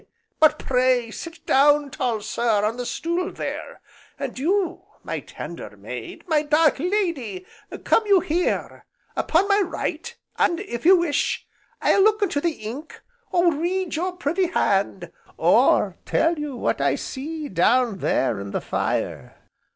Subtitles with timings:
[0.39, 3.81] But pray sit down, tall sir, on the stool there;
[4.17, 7.45] and you, my tender maid, my dark lady,
[7.83, 11.45] come you here upon my right, and, if you wish,
[11.83, 16.95] I'll look into the ink, or read your pretty hand, or tell you what I
[16.95, 19.37] see down there in the fire.